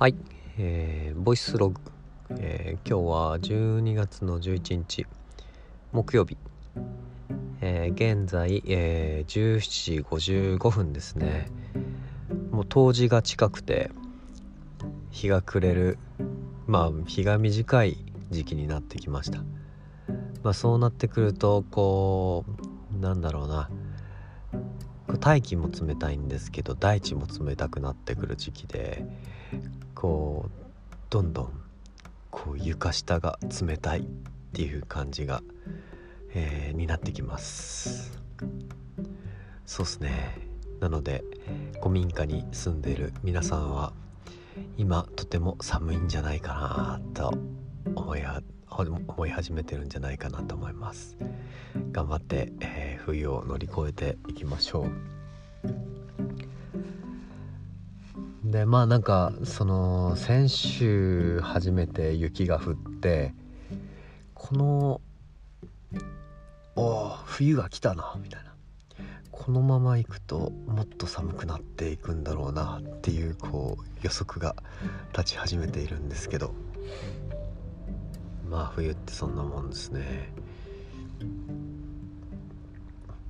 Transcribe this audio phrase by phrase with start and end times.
[0.00, 0.14] はい、
[0.56, 1.78] えー、ボイスログ、
[2.30, 5.06] えー、今日は12月の11日。
[5.92, 6.38] 木曜日、
[7.60, 11.50] えー、現在、えー、17時55分ですね。
[12.50, 13.90] もう冬至が近くて
[15.10, 15.98] 日が暮れる。
[16.66, 17.98] まあ日が短い
[18.30, 19.40] 時期になってきました。
[20.42, 22.46] まあそうなってくるとこ
[22.96, 23.68] うなんだろうな。
[25.18, 29.04] 大気も冷たいんですけど大地も冷たくなってくる時期で
[29.94, 30.50] こう
[31.10, 31.52] どんどん
[32.30, 34.02] こう床下が冷たいっ
[34.52, 35.42] ていう感じが、
[36.34, 38.18] えー、になってきます。
[39.66, 40.48] そうっすね。
[40.80, 41.24] なので
[41.78, 43.92] 古民家に住んでる皆さんは
[44.76, 47.34] 今とても寒いんじゃないかなと
[47.94, 48.22] 思い
[48.88, 51.16] 思い始めてるんじゃないかなと思います。
[51.92, 54.90] 頑張って、えー、冬を乗り越えていきましょう。
[58.50, 63.32] でまあなんかその先週初めて雪が降って
[64.34, 65.00] この
[66.74, 68.50] お冬が来たなみたいな。
[69.30, 74.54] このまま行くともっと寒くなっていくんだろうなっていうこう予測が
[75.12, 76.54] 立ち始めているんですけど。
[78.50, 80.32] まあ冬ってそんなもんですね。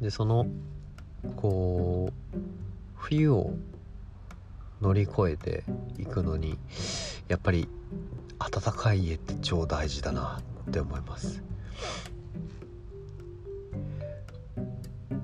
[0.00, 0.46] でその
[1.36, 2.38] こう
[2.96, 3.52] 冬を
[4.80, 5.64] 乗り越えて
[5.98, 6.58] いくのに
[7.28, 7.68] やっぱり
[8.38, 11.42] 暖かい家って超大事だなって思います。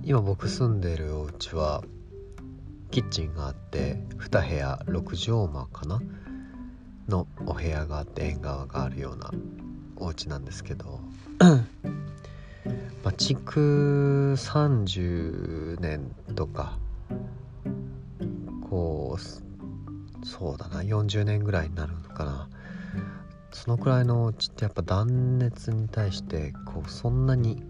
[0.05, 1.83] 今僕住んでるお家は
[2.91, 6.01] キッチンがあって2部屋6畳間かな
[7.09, 9.33] のお部屋があって縁側があるような
[9.97, 11.01] お家なんですけど。
[11.39, 16.77] まあ築30年とか
[18.69, 22.49] こうそうだな40年ぐらいになるのかな。
[23.53, 27.63] そのくらいのお家ってやっぱ断熱に対してこうそんなに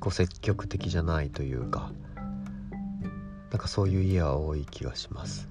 [0.00, 1.92] こう積極的じゃないというか
[3.50, 5.48] なんかそういう家は多い気がします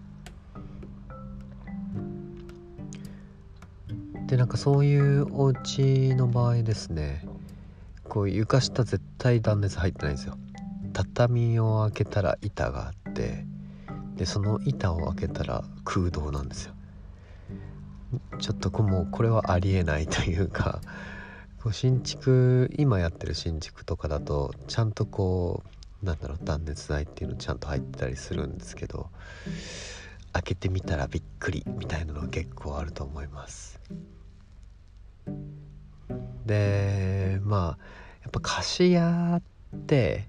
[4.27, 7.25] でなんかそういうお家の場合ですね。
[8.09, 10.37] こう床下絶対断熱入ってないんですよ。
[10.93, 13.45] 畳を開けたら板があって
[14.15, 16.73] でその板を開けたら空洞なんですよ。
[18.39, 20.81] ちょっとこもうこれはありえないというか
[21.71, 25.63] 新築今やってる新築とかだとちゃんとこ
[26.01, 29.09] うなんだろう断熱材っていうのちゃんと入ってたりするんですけど
[30.33, 33.79] 開けてみたらびっくりみたいなのは結構あると思います
[36.45, 37.83] でまあ
[38.23, 39.41] やっぱ貸し屋
[39.75, 40.25] って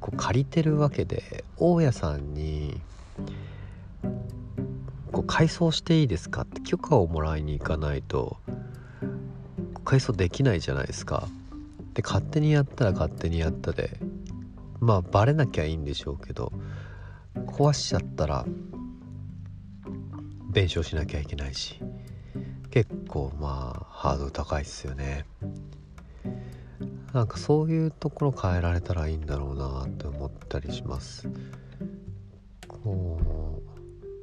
[0.00, 2.80] こう借りてるわけで大家さんに
[5.12, 8.36] こう改装していいですかって許可をもらいに行かないと
[9.84, 11.28] 改装できないじゃないですか。
[11.94, 13.98] で勝手にやったら勝手にやったで
[14.80, 16.52] まあバレなきゃいいんでしょうけど
[17.46, 18.44] 壊しちゃったら
[20.56, 21.78] 弁償しなきゃいけないし
[22.70, 25.26] 結構まあハードル高いっすよね。
[27.12, 31.28] なんかそういうところ変えられたらいいんだろうなって思ったりします。
[32.68, 33.60] こ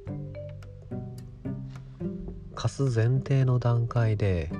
[0.09, 0.95] う
[2.55, 4.51] 貸す前提の段階で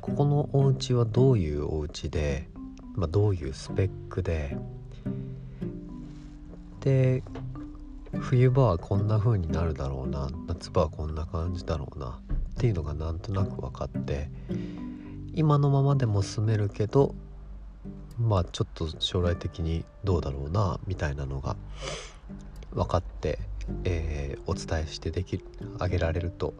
[0.00, 2.48] ここのお家はどういうお家で、
[2.94, 4.56] まあ、どういうスペックで
[6.80, 7.22] で
[8.20, 10.30] 冬場はこんな風になるだろうな
[10.64, 12.12] 夏場はこんな感じだろうなっ
[12.56, 14.30] ていうのがなんとなく分かって
[15.34, 17.14] 今のままでも住めるけど
[18.18, 21.56] まあちょっと将来的にどうだろうなみたいなのが
[22.72, 23.40] 分かって、
[23.84, 25.44] えー、お伝えしてでき
[25.78, 26.54] あげられると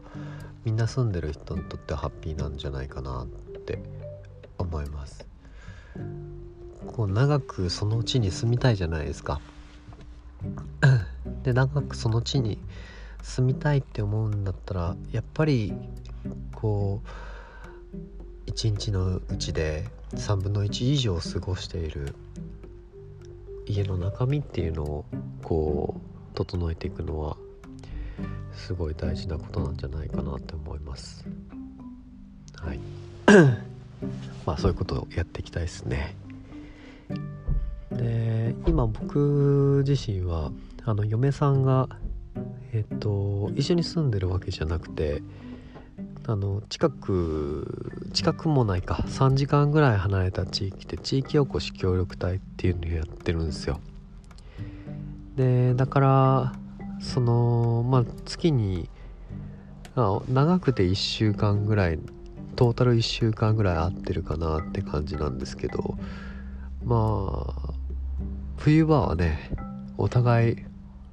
[0.65, 3.25] みんな住んでる人にとってハッピーなんじゃないかなっ
[3.61, 3.79] て
[4.59, 5.25] 思います。
[6.85, 9.41] こう長くその地に住みたいじゃないですか。
[11.41, 12.59] で長くその地に
[13.25, 15.73] 住みたいって思うんだったらやっぱり
[16.53, 17.07] こう
[18.45, 22.15] 一日のうちで3分の1以上過ごしている
[23.65, 25.05] 家の中身っていうのを
[25.43, 27.35] こう整えていくのは
[28.53, 31.25] すごい大事なことなんじゃないかなって思います。
[32.57, 32.79] はい。
[34.45, 36.15] まあそういうことをやっていきたいですね。
[37.91, 40.51] で今僕自身は
[40.83, 41.89] あの嫁さんが
[42.75, 45.21] えっと一緒に住んでるわけじゃなくて
[46.27, 53.79] あの近く近くもないか3時間ぐらい離れた地域で地域おこし協力隊っていうのをやってるんですよ。
[55.37, 56.53] でだから
[56.99, 58.89] そのまあ月に
[59.95, 61.99] 長くて1週間ぐらい
[62.57, 65.97] トータル1週間ぐらい合ってるかなって感じなんですけど
[66.83, 67.73] まあ
[68.57, 69.51] 冬場はね
[69.97, 70.65] お互い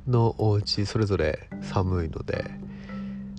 [0.06, 2.50] のお家それぞれ寒いので、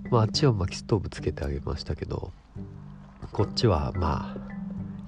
[0.10, 2.32] まあ、あっちは薪ストーブつけてあげましたけど
[3.32, 4.38] こっちはまあ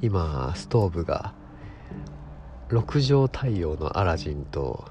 [0.01, 1.33] 今ストーブが
[2.69, 4.85] 6畳対応のアラジンと、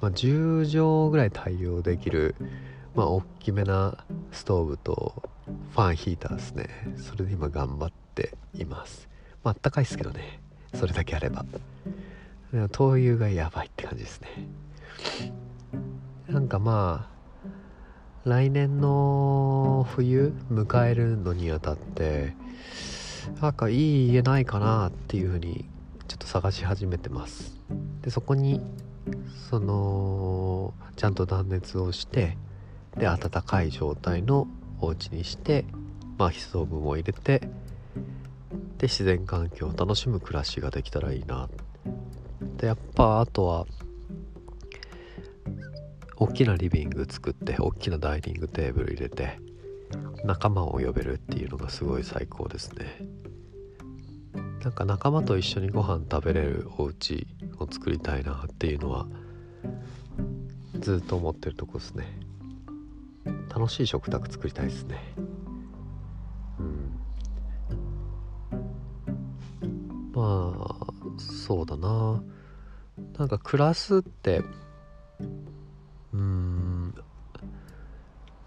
[0.00, 2.34] まあ、10畳ぐらい対応できる
[2.94, 5.30] まあ大きめなストーブと
[5.72, 6.68] ファンヒーターですね。
[6.96, 9.08] それで今頑張っています。
[9.44, 10.40] まああったかいですけどね。
[10.74, 11.44] それだけあれば。
[12.72, 14.28] 灯油がやばいって感じですね。
[16.30, 17.08] なんかま
[17.44, 17.48] あ
[18.24, 22.34] 来年の冬迎えるのにあたって
[23.40, 25.64] なんかいい家ないかなっていうふうに
[26.06, 27.58] ちょっと探し始めてます。
[28.02, 28.60] でそこに
[29.50, 32.36] そのちゃんと断熱をして
[32.96, 34.46] で暖かい状態の
[34.80, 35.64] お家にして
[36.16, 37.40] まあストーブも入れて
[38.78, 41.48] で自然環境を楽しむ暮らしができたらいいな。
[42.56, 43.66] でやっぱあとは
[46.20, 49.38] 大きなリビング作って大きなダイニングテーブル入れて
[50.22, 52.98] 仲間を呼べるっていうのがすごい最高ですね。
[54.62, 57.26] なんか仲間と一緒にご飯食べれるお家
[57.58, 59.06] を作りたいなっていうのは
[60.78, 62.06] ずっと思ってるとこですね。
[63.48, 64.98] 楽しい食卓作りたいですね。
[66.58, 67.00] うん。
[70.12, 70.76] まあ
[71.18, 72.22] そうだな。
[73.18, 74.42] なんか暮らすって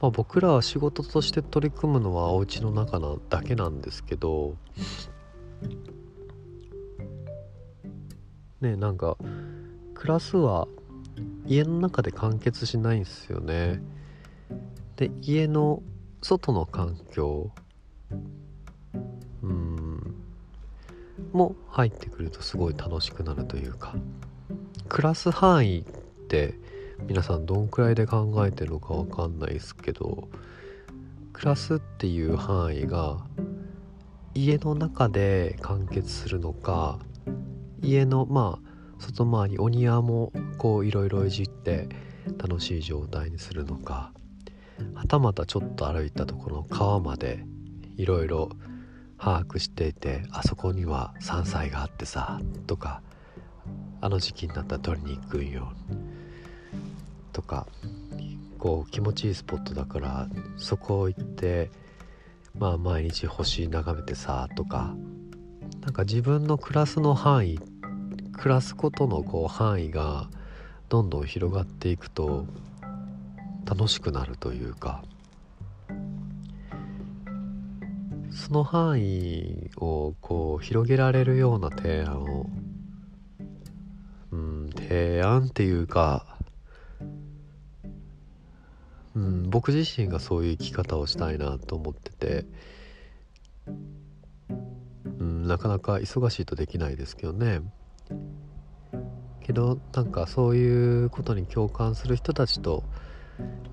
[0.04, 4.58] まあ僕らは仕事として取り組むのはお家の中なだけなんですけど
[8.60, 9.16] ねなんか
[9.94, 10.68] 暮らすは
[11.46, 13.82] 家の中で完結しないんですよね。
[14.98, 15.82] で家の
[16.22, 17.52] 外の環境
[19.42, 20.16] うん
[21.32, 23.96] も入ってくるとすごい楽しくなるというか
[24.90, 25.84] 暮らす範囲っ
[26.28, 26.56] て
[27.08, 30.30] 皆さんどんくらいで考えてるのかわかんないですけど
[31.34, 33.26] 暮らすっていう範囲が
[34.34, 37.00] 家の中で完結するのか
[37.82, 41.90] 家のまあ外回りお庭もこういろいろいじって
[42.38, 44.14] 楽しい状態にするのか
[44.96, 47.46] はたまたちょっと歩いたところの川まで
[47.98, 48.50] いろいろ
[49.18, 53.02] 把握していてあそこには山菜があってさとか
[54.02, 55.74] あの時期になったら取りに行くんよ。
[57.34, 57.68] とか
[58.60, 60.28] こう気持ちいいスポットだから
[60.58, 61.70] そこを行って
[62.58, 64.96] まあ毎日星眺めてさとか
[65.82, 67.60] なんか自分の暮らすの範囲
[68.32, 70.30] 暮らすことのこう範囲が
[70.88, 72.46] どんどん広がっていくと
[73.66, 75.04] 楽しくなるというか
[78.32, 82.48] その範囲をこう広げられるような提案を
[84.32, 86.33] うん提案っていうか
[89.16, 92.46] うん僕自身がそういう生き方をしたいなと思ってて
[95.20, 97.62] うんなかなか忙しいとできないですけどね。
[99.42, 102.84] けどなんかそういうことに共感する人たちと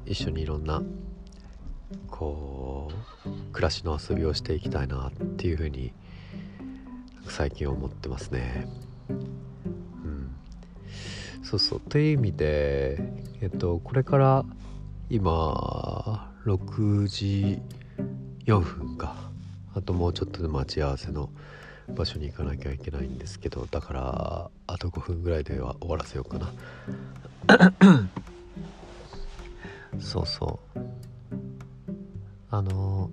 [0.05, 0.83] 一緒にいろんな
[2.09, 2.91] こ
[3.25, 5.93] う暮らしの遊びをしていきたいなっていうふうに
[7.29, 8.67] 最近思ってますね。
[9.09, 10.35] うん、
[11.43, 11.81] そうそう。
[11.81, 12.99] という意味で、
[13.41, 14.45] えっと、これから
[15.13, 17.61] 今6時
[18.47, 19.17] 4分か。
[19.75, 21.31] あともうちょっとで待ち合わせの
[21.89, 26.53] 場所に行かなきゃいけないんですけどだからあと5分ぐらいでは終わらせようかな。
[29.99, 30.81] そうそう。
[32.53, 33.11] あの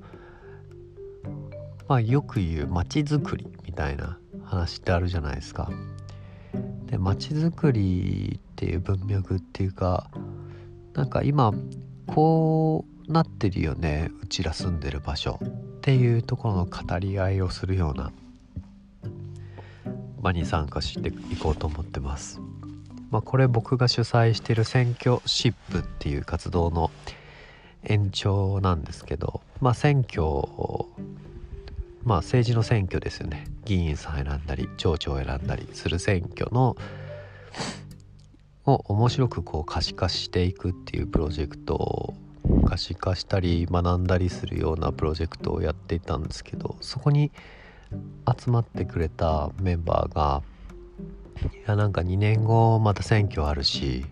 [1.87, 5.71] まあよく言う街づくりみたいな話ってあるじゃないですか。
[6.85, 10.11] で街づくりっていう文脈っていうか
[10.93, 11.53] なんか今
[12.07, 15.47] こうなってるよねうちら住んでる場所っ
[15.81, 18.11] ていうところの語り合いをするような
[20.21, 22.41] 場に参加していこうと思ってます。
[23.09, 26.91] まあ、これ僕が主催してる選挙シップっていう活動の
[27.83, 30.23] 延長なんですけど、まあ、選挙
[32.03, 36.75] まあ政治の選挙ですよね議員さん選んだり町長選んだりする選挙の
[38.67, 42.13] を面白くこう可視化していくっていうプロジェクトを
[42.67, 47.31] 可視化したり学んだりするようなプロジェクトをやっていたんですけどそこに
[48.37, 50.43] 集まってくれたメンバーが
[51.41, 54.05] いやなんか2年後また選挙あるし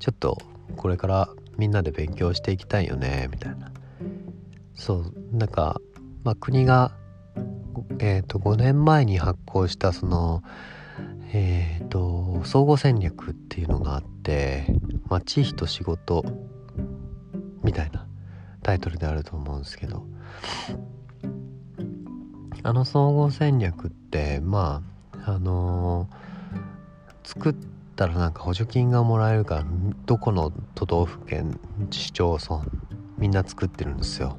[0.00, 0.38] ちょっと
[0.76, 3.70] これからみんなで勉強していきたいよねみたいな。
[4.74, 5.80] そうなんか、
[6.24, 6.92] まあ、国が、
[8.00, 10.42] えーと、5年前に発行したその
[11.36, 14.66] えっ、ー、と総合戦略っていうのがあって
[15.10, 16.24] 「まあ、地域と仕事」
[17.64, 18.06] みたいな
[18.62, 20.06] タイトルであると思うんですけど
[22.62, 24.82] あの総合戦略ってま
[25.24, 27.56] ああのー、作っ
[27.96, 29.64] たらなんか補助金がもらえるから
[30.06, 31.58] どこの都道府県
[31.90, 32.62] 市町村
[33.18, 34.36] みんな作ってるんですよ。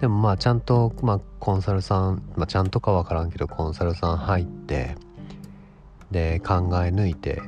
[0.00, 4.96] でもまあちゃんと、まあ、コンサルさん、まあ、ちゃんとか分からんけどコンサルさん入って
[6.12, 7.42] で考え抜いて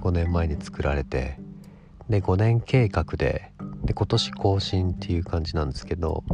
[0.00, 1.38] 5年前に作られて
[2.08, 3.52] で5年計画で
[3.84, 6.24] で今年更新っていう感じなんですけど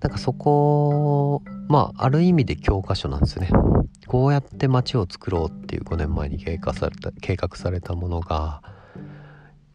[0.00, 3.50] なんかそこまあある意味で教科書なんですよね。
[4.06, 8.62] こうやって街を作ろうっていう5年前に計画された計画されたものが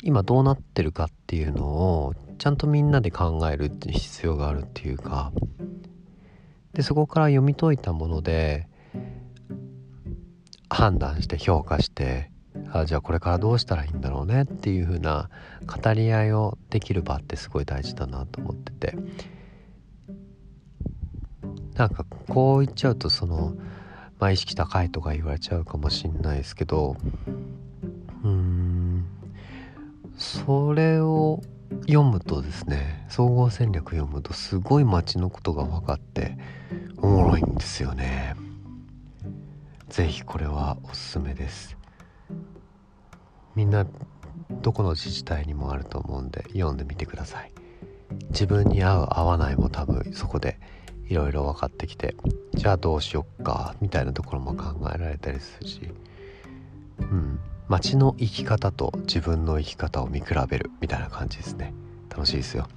[0.04, 5.34] 今どうなってるかっていうのをちゃんとみんなで考えるって必要があるっていうか
[6.74, 8.68] でそこから読み解いたもので
[10.72, 12.32] 判断して評価して
[12.72, 15.30] あじゃあこれからどうしたらいいんだろうねっていう風な
[15.68, 18.98] 語り合いをできる場ってすごい大事だなと思ってて
[21.76, 23.54] なんかこう言っちゃうとその
[24.18, 26.96] まあ意識高いとか言われちゃうかもしんないですけど
[28.24, 29.06] うーん
[30.18, 31.42] それを
[31.88, 36.38] 読むとですね総合戦略読むとすごい街のことが分かって
[36.98, 38.51] おもろいんですよね。
[39.92, 41.76] ぜひこれはおすすめです。
[43.56, 43.86] みんな
[44.50, 47.52] どこの自治体にもあると思うんで読んでみてください。
[48.30, 50.58] 自分に合う合わないも多分そこで
[51.10, 52.16] いろいろ分かってきて
[52.54, 55.82] じゃあどうしよっかみたいなところも考えられたりするし
[57.00, 57.40] うん。
[57.68, 61.74] 街の生き方と自分の生き方を見比べるみたいな感じですね。
[62.10, 62.70] 楽しいですよ。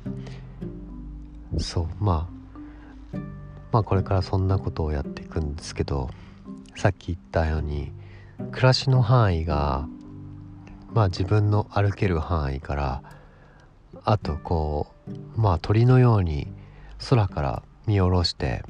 [1.59, 3.19] そうまあ。
[3.71, 6.11] まあこれからそんなことをやっていくんですけど
[6.77, 7.93] さっき言ったように
[8.51, 9.87] 暮らしの範囲が
[10.93, 13.03] まあ自分の歩ける範囲から
[14.05, 16.49] あとこうまあ鳥のように
[17.09, 18.63] 空から見下ろして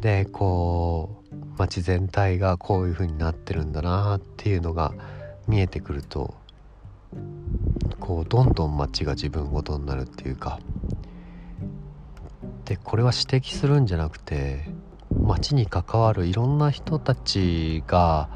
[0.00, 4.92] でこう街全体がこういう風になってるんだなっていうのが
[5.46, 6.34] 見えてくると
[8.00, 10.58] こうどんどん街が自分ごとになるっていうか。
[12.64, 14.64] でこれは指摘するんじゃなくて
[15.20, 18.28] 街に関わるいろんな人たちが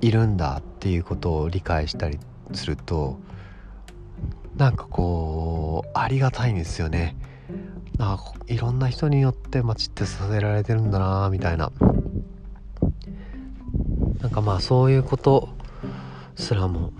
[0.00, 2.18] いるんだっていうことを理解したり
[2.52, 3.18] すると
[4.56, 7.16] なんかこうありがたいんですよね。
[7.98, 11.72] あいろんな人によって街ってさせられてるんだなみたいな
[14.20, 15.48] なんかまあそういうこと
[16.34, 16.92] すらも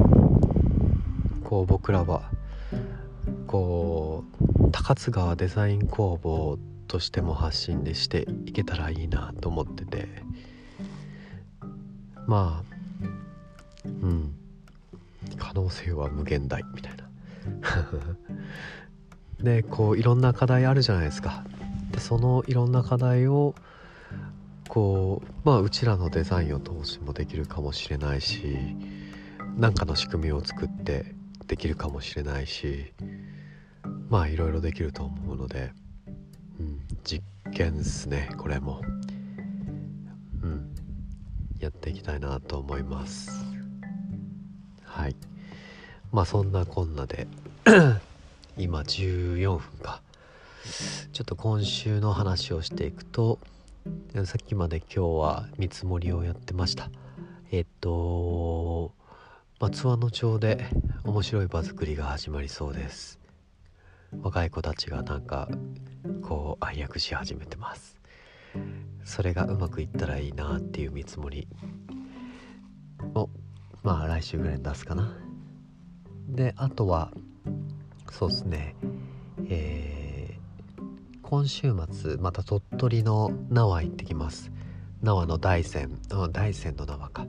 [1.45, 2.31] こう僕らは
[3.47, 10.09] こう高津川デザイン工房としても発信でしていけたらいいなと思ってて。
[12.27, 12.77] まあ
[13.85, 14.35] うん。
[15.37, 17.07] 可能性は無限大みたいな。
[19.43, 21.45] でこういろんな課題あるじゃないですか。
[21.91, 23.55] でそのいろんな課題を
[24.69, 28.59] こうまあうちらのデザインを通しもできるかもしれないし
[29.57, 31.15] 何かの仕組みを作って
[31.47, 32.93] できるかもしれないし
[34.09, 35.73] まあいろいろできると思うので。
[36.63, 37.23] ん実
[37.53, 38.81] 験っすねこれも。
[40.43, 40.75] うん
[41.59, 43.31] やっていきたいなと思います。
[44.85, 45.17] はい。
[46.13, 47.27] まあそんなこんなで
[48.57, 50.03] 今14分か。
[51.13, 53.39] ちょっと今週の話をしていくと
[54.25, 56.91] さっきまで今日は見積もりをやってました。
[57.51, 58.93] えっと
[59.61, 60.67] 松和野町で
[61.05, 63.19] 面白い場作りが始まりそうです。
[64.23, 65.49] 若い子たちがなんか
[66.67, 67.97] こう暗躍し始めてます。
[69.05, 71.47] それがうまくいったらいいなっていう見積もり。
[73.15, 73.29] を
[73.83, 75.17] まあ来週ぐらいに出すかな。
[76.29, 77.13] であとは
[78.11, 78.75] そうですね。
[79.49, 80.83] えー、
[81.23, 84.51] 今週末また鳥取の縄行ってきます。
[85.03, 85.91] 縄の大山。
[86.09, 87.27] 大山の縄か。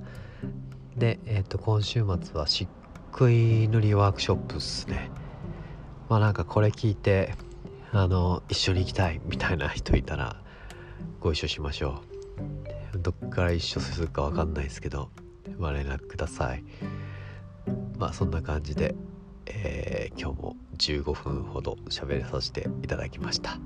[0.95, 2.67] でえっ、ー、と今週末は漆
[3.11, 5.11] 喰塗りワークショップっすね。
[6.09, 7.35] まあなんかこれ聞いて
[7.93, 10.41] あの一緒に行きたいみたいな人いたら
[11.19, 12.01] ご一緒しましょ
[12.93, 12.99] う。
[12.99, 15.09] どっから一緒するか分かんないですけど
[15.57, 16.63] まあ連絡ください。
[17.97, 18.95] まあそんな感じで、
[19.45, 23.59] えー、今日も15分ほど喋らさせていただきました、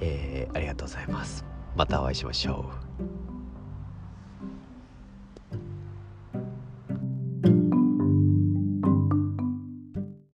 [0.00, 1.44] えー、ありがとうございます。
[1.74, 2.70] またお会いしましょ
[3.28, 3.31] う。